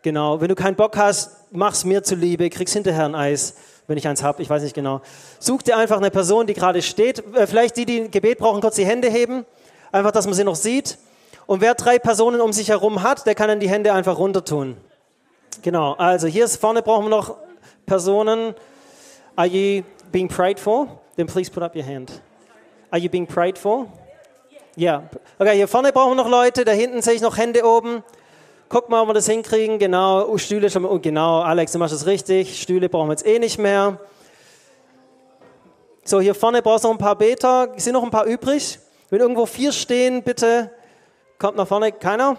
[0.00, 0.40] Genau.
[0.40, 3.54] Wenn du keinen Bock hast, mach's mir zuliebe, kriegst hinterher ein Eis
[3.92, 5.02] wenn ich eins habe, ich weiß nicht genau.
[5.38, 7.22] Such dir einfach eine Person, die gerade steht.
[7.36, 9.44] Äh, vielleicht die, die Gebet brauchen, kurz die Hände heben.
[9.92, 10.96] Einfach, dass man sie noch sieht.
[11.44, 14.46] Und wer drei Personen um sich herum hat, der kann dann die Hände einfach runter
[14.46, 14.78] tun.
[15.60, 17.36] Genau, also hier vorne brauchen wir noch
[17.84, 18.54] Personen.
[19.36, 20.88] Are you being prayed for?
[21.16, 22.22] Then please put up your hand.
[22.90, 23.88] Are you being for?
[24.74, 24.90] Ja.
[24.90, 25.10] Yeah.
[25.38, 26.64] Okay, hier vorne brauchen wir noch Leute.
[26.64, 28.02] Da hinten sehe ich noch Hände oben.
[28.72, 29.78] Guck mal, ob wir das hinkriegen.
[29.78, 30.86] Genau, oh, Stühle schon.
[30.86, 32.58] Oh, genau, Alex, du machst es richtig.
[32.58, 34.00] Stühle brauchen wir jetzt eh nicht mehr.
[36.04, 37.68] So, hier vorne brauchst du noch ein paar Beter.
[37.76, 38.78] Sind noch ein paar übrig?
[39.10, 40.70] Wenn irgendwo vier stehen, bitte
[41.38, 41.92] kommt nach vorne.
[41.92, 42.38] Keiner?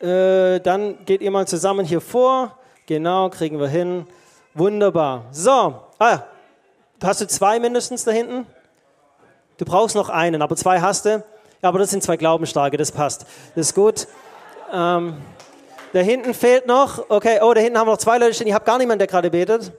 [0.00, 2.56] Äh, dann geht ihr mal zusammen hier vor.
[2.86, 4.06] Genau, kriegen wir hin.
[4.54, 5.26] Wunderbar.
[5.30, 6.20] So, ah,
[7.02, 8.46] hast du zwei mindestens da hinten?
[9.58, 11.22] Du brauchst noch einen, aber zwei hast du.
[11.60, 13.26] Ja, aber das sind zwei Glaubensstarke, das passt.
[13.54, 14.06] Das ist gut.
[14.72, 15.14] Ähm,
[15.92, 18.46] da hinten fehlt noch, okay, oh, da hinten haben wir noch zwei Leute stehen.
[18.46, 19.72] Ich habe gar niemanden, der gerade betet.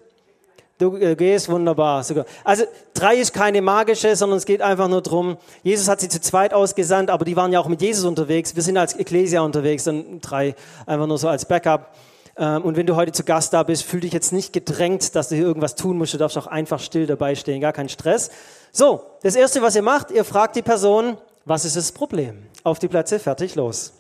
[0.77, 2.04] Du äh, gehst wunderbar.
[2.04, 2.25] Sogar.
[2.43, 6.19] Also drei ist keine magische, sondern es geht einfach nur darum, Jesus hat sie zu
[6.19, 8.56] zweit ausgesandt, aber die waren ja auch mit Jesus unterwegs.
[8.56, 10.56] Wir sind als Ekklesia unterwegs, dann drei
[10.88, 11.93] einfach nur so als Backup.
[12.36, 15.30] Ähm, und wenn du heute zu Gast da bist, fühl dich jetzt nicht gedrängt, dass
[15.30, 16.13] du hier irgendwas tun musst.
[16.15, 18.32] Du darfst auch einfach still dabei stehen, gar kein Stress.
[18.71, 22.41] So, das Erste, was ihr macht, ihr fragt die Person, was ist das Problem?
[22.63, 23.93] Auf die Plätze, fertig, los.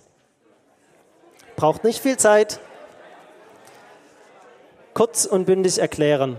[1.61, 2.59] Braucht nicht viel Zeit.
[4.95, 6.35] Kurz und bündig erklären.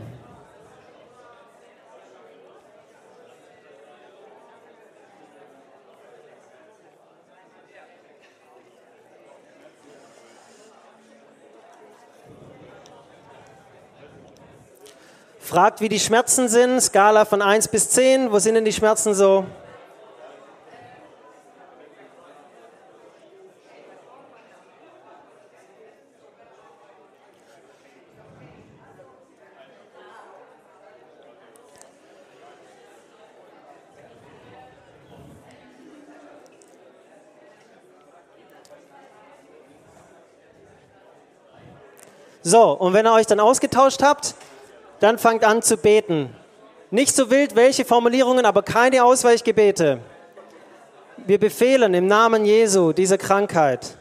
[15.39, 18.33] Fragt, wie die Schmerzen sind, Skala von 1 bis 10.
[18.33, 19.47] Wo sind denn die Schmerzen so?
[42.53, 44.35] So, und wenn ihr euch dann ausgetauscht habt,
[45.01, 46.29] dann fangt an zu beten.
[46.91, 50.01] Nicht so wild, welche Formulierungen, aber keine Ausweichgebete.
[51.17, 53.97] Wir befehlen im Namen Jesu diese Krankheit.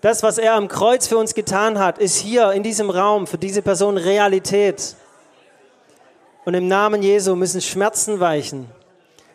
[0.00, 3.38] Das, was er am Kreuz für uns getan hat, ist hier in diesem Raum für
[3.38, 4.96] diese Person Realität.
[6.44, 8.66] Und im Namen Jesu müssen Schmerzen weichen,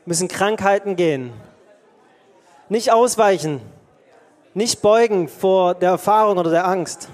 [0.04, 1.32] müssen Krankheiten gehen.
[2.68, 3.62] Nicht ausweichen,
[4.54, 7.08] nicht beugen vor der Erfahrung oder der Angst.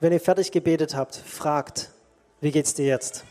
[0.00, 1.90] Wenn ihr fertig gebetet habt, fragt,
[2.40, 3.24] wie geht's dir jetzt?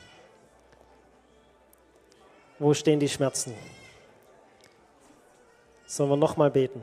[2.59, 3.53] Wo stehen die Schmerzen?
[5.89, 6.81] Sollen wir nochmal beten?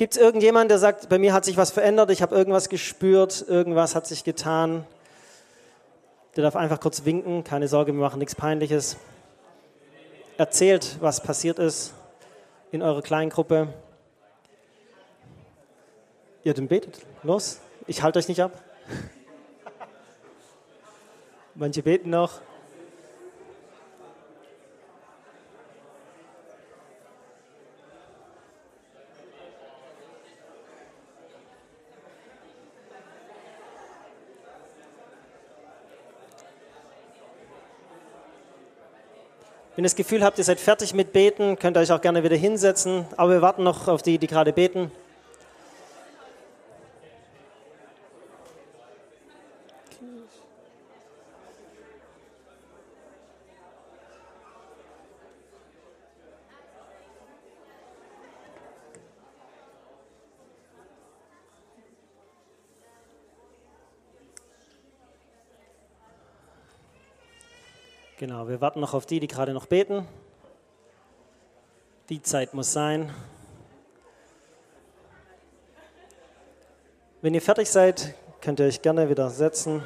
[0.00, 3.44] Gibt es irgendjemanden, der sagt, bei mir hat sich was verändert, ich habe irgendwas gespürt,
[3.46, 4.86] irgendwas hat sich getan?
[6.36, 8.96] Der darf einfach kurz winken, keine Sorge, wir machen nichts Peinliches.
[10.38, 11.92] Erzählt, was passiert ist
[12.72, 13.74] in eurer Kleingruppe.
[16.44, 17.04] Ihr dann betet.
[17.22, 18.52] Los, ich halte euch nicht ab.
[21.54, 22.40] Manche beten noch.
[39.80, 42.22] Wenn ihr das Gefühl habt, ihr seid fertig mit Beten, könnt ihr euch auch gerne
[42.22, 43.06] wieder hinsetzen.
[43.16, 44.90] Aber wir warten noch auf die, die gerade beten.
[68.20, 70.06] Genau, wir warten noch auf die, die gerade noch beten.
[72.10, 73.10] Die Zeit muss sein.
[77.22, 79.82] Wenn ihr fertig seid, könnt ihr euch gerne wieder setzen.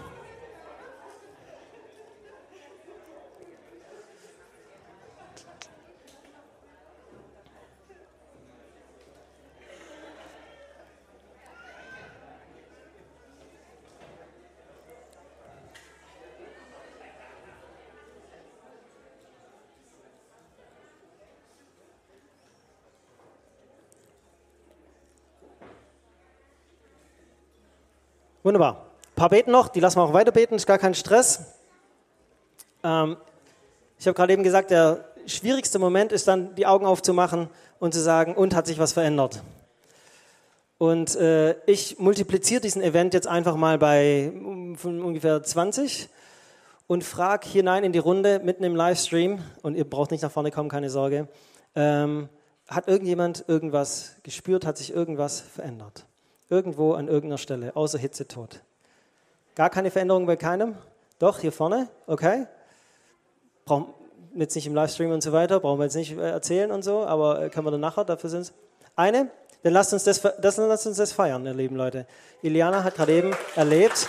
[28.54, 28.84] Wunderbar.
[28.84, 31.40] Ein paar beten noch, die lassen wir auch weiter beten, ist gar kein Stress.
[32.84, 33.16] Ähm,
[33.98, 37.48] ich habe gerade eben gesagt, der schwierigste Moment ist dann, die Augen aufzumachen
[37.80, 39.42] und zu sagen, und hat sich was verändert.
[40.78, 44.32] Und äh, ich multipliziere diesen Event jetzt einfach mal bei
[44.84, 46.08] ungefähr 20
[46.86, 50.52] und frage hinein in die Runde mitten im Livestream, und ihr braucht nicht nach vorne
[50.52, 51.26] kommen, keine Sorge,
[51.74, 52.28] ähm,
[52.68, 56.06] hat irgendjemand irgendwas gespürt, hat sich irgendwas verändert?
[56.50, 58.60] Irgendwo an irgendeiner Stelle, außer Hitzetod.
[59.54, 60.76] Gar keine Veränderung bei keinem?
[61.18, 61.88] Doch, hier vorne?
[62.06, 62.46] Okay.
[63.64, 63.94] Brauchen
[64.34, 67.06] jetzt nicht im Livestream und so weiter, brauchen wir jetzt nicht äh, erzählen und so,
[67.06, 68.52] aber äh, können wir dann nachher, dafür sind es.
[68.96, 69.30] Eine?
[69.62, 72.06] Dann lasst uns das, das, lasst uns das feiern, ihr lieben Leute.
[72.42, 74.08] Iliana hat gerade eben erlebt,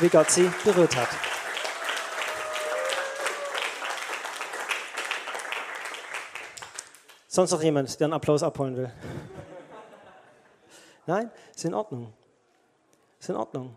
[0.00, 1.08] wie Gott sie berührt hat.
[7.28, 8.90] Sonst noch jemand, der einen Applaus abholen will?
[11.06, 12.12] Nein, ist in Ordnung.
[13.18, 13.76] Ist in Ordnung.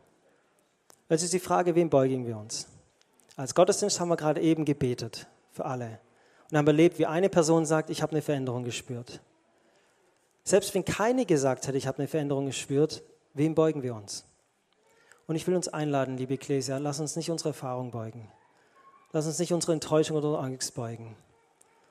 [1.09, 2.67] Jetzt ist die Frage, wem beugen wir uns?
[3.35, 5.99] Als Gottesdienst haben wir gerade eben gebetet für alle
[6.49, 9.21] und haben erlebt, wie eine Person sagt, ich habe eine Veränderung gespürt.
[10.43, 13.03] Selbst wenn keine gesagt hätte, ich habe eine Veränderung gespürt,
[13.33, 14.25] wem beugen wir uns?
[15.27, 18.31] Und ich will uns einladen, liebe Ecclesia, lass uns nicht unsere Erfahrung beugen.
[19.11, 21.15] Lass uns nicht unsere Enttäuschung oder Angst beugen,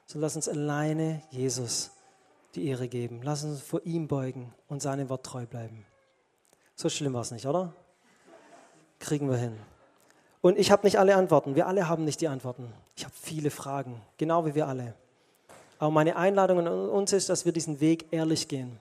[0.07, 1.91] sondern lass uns alleine Jesus
[2.57, 3.21] die Ehre geben.
[3.23, 5.85] Lass uns vor ihm beugen und seinem Wort treu bleiben.
[6.75, 7.73] So schlimm war es nicht, oder?
[8.99, 9.57] Kriegen wir hin.
[10.41, 11.55] Und ich habe nicht alle Antworten.
[11.55, 12.73] Wir alle haben nicht die Antworten.
[12.97, 14.95] Ich habe viele Fragen, genau wie wir alle.
[15.79, 18.79] Aber meine Einladung an uns ist, dass wir diesen Weg ehrlich gehen.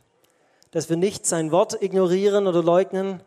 [0.72, 3.22] Dass wir nicht sein Wort ignorieren oder leugnen,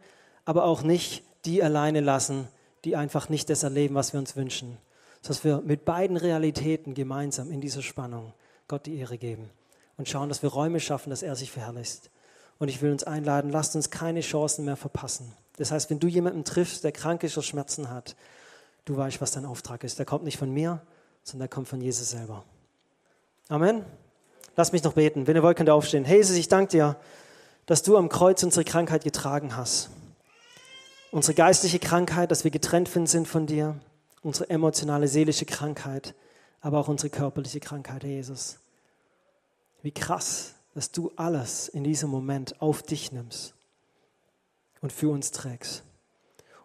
[0.45, 2.49] aber auch nicht die alleine lassen,
[2.85, 4.79] die einfach nicht das erleben, was wir uns wünschen.
[5.23, 8.33] Dass wir mit beiden Realitäten gemeinsam in dieser Spannung
[8.67, 9.51] Gott die Ehre geben
[9.99, 12.11] und schauen, dass wir Räume schaffen, dass er sich verherrlicht.
[12.59, 15.33] Und ich will uns einladen, lasst uns keine Chancen mehr verpassen.
[15.59, 18.17] Das heißt, wenn du jemanden triffst, der krank ist oder Schmerzen hat,
[18.85, 19.99] du weißt, was dein Auftrag ist.
[19.99, 20.81] Der kommt nicht von mir,
[21.23, 22.45] sondern der kommt von Jesus selber.
[23.49, 23.85] Amen.
[24.57, 25.27] Lass mich noch beten.
[25.27, 26.05] Wenn ihr wollt, könnt ihr aufstehen.
[26.05, 26.97] Hey Jesus, ich danke dir,
[27.67, 29.91] dass du am Kreuz unsere Krankheit getragen hast.
[31.11, 33.77] Unsere geistliche Krankheit, dass wir getrennt sind von dir.
[34.23, 36.15] Unsere emotionale, seelische Krankheit,
[36.61, 38.59] aber auch unsere körperliche Krankheit, Herr Jesus.
[39.89, 43.55] Wie krass, dass du alles in diesem Moment auf dich nimmst
[44.83, 45.83] und für uns trägst.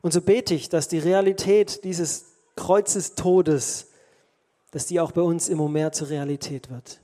[0.02, 2.26] Und so bete ich, dass die Realität dieses
[2.58, 3.88] Kreuzes Todes,
[4.72, 7.00] dass die auch bei uns immer mehr zur Realität wird.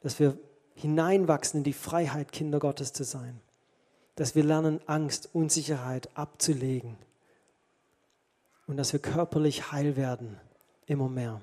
[0.00, 0.38] Dass wir
[0.74, 3.40] hineinwachsen in die Freiheit, Kinder Gottes zu sein.
[4.14, 6.96] Dass wir lernen, Angst, Unsicherheit abzulegen.
[8.68, 10.38] Und dass wir körperlich heil werden,
[10.86, 11.40] immer mehr.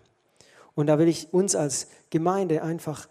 [0.74, 3.10] Und da will ich uns als Gemeinde einfach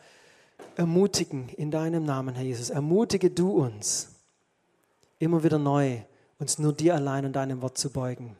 [0.76, 2.70] ermutigen in deinem Namen, Herr Jesus.
[2.70, 4.14] Ermutige du uns,
[5.18, 6.00] immer wieder neu
[6.38, 8.36] uns nur dir allein und deinem Wort zu beugen.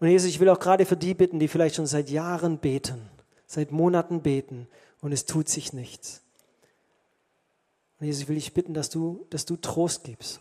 [0.00, 3.08] Und Jesus, ich will auch gerade für die bitten, die vielleicht schon seit Jahren beten,
[3.46, 4.66] seit Monaten beten
[5.00, 6.22] und es tut sich nichts.
[7.98, 10.40] Und Jesus, ich will dich bitten, dass du, dass du Trost gibst,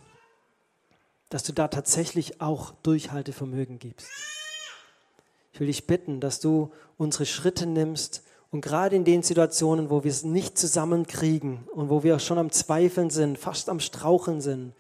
[1.29, 4.09] dass du da tatsächlich auch Durchhaltevermögen gibst.
[5.51, 10.03] Ich will dich bitten, dass du unsere Schritte nimmst und gerade in den Situationen, wo
[10.03, 14.73] wir es nicht zusammenkriegen und wo wir schon am Zweifeln sind, fast am Straucheln sind,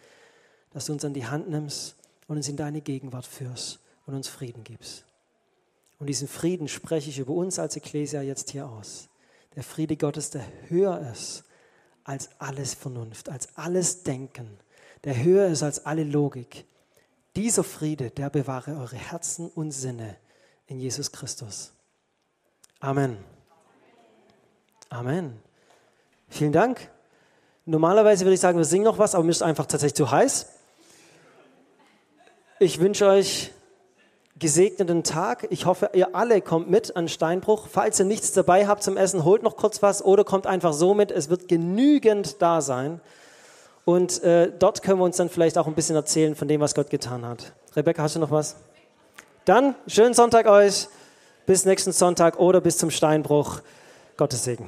[0.71, 1.95] dass du uns an die Hand nimmst
[2.27, 5.05] und uns in deine Gegenwart führst und uns Frieden gibst.
[5.99, 9.09] Und diesen Frieden spreche ich über uns als Ekklesia jetzt hier aus.
[9.55, 11.43] Der Friede Gottes, der höher ist
[12.03, 14.57] als alles Vernunft, als alles Denken,
[15.03, 16.65] der höher ist als alle Logik.
[17.35, 20.15] Dieser Friede, der bewahre eure Herzen und Sinne
[20.65, 21.71] in Jesus Christus.
[22.79, 23.17] Amen.
[24.89, 25.39] Amen.
[26.29, 26.89] Vielen Dank.
[27.65, 30.47] Normalerweise würde ich sagen, wir singen noch was, aber mir ist einfach tatsächlich zu heiß.
[32.59, 33.51] Ich wünsche euch
[34.39, 35.45] gesegneten Tag.
[35.51, 37.67] Ich hoffe, ihr alle kommt mit an Steinbruch.
[37.71, 40.93] Falls ihr nichts dabei habt zum Essen, holt noch kurz was oder kommt einfach so
[40.95, 41.11] mit.
[41.11, 42.99] Es wird genügend da sein.
[43.85, 46.73] Und äh, dort können wir uns dann vielleicht auch ein bisschen erzählen von dem, was
[46.73, 47.53] Gott getan hat.
[47.75, 48.55] Rebecca, hast du noch was?
[49.45, 50.87] Dann schönen Sonntag euch.
[51.45, 53.61] Bis nächsten Sonntag oder bis zum Steinbruch.
[54.19, 54.67] Gottes Segen.